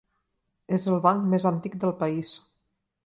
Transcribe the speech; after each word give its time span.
És 0.77 0.87
el 0.93 0.97
banc 1.03 1.29
més 1.33 1.45
antic 1.51 1.77
del 1.85 1.95
país. 2.03 2.33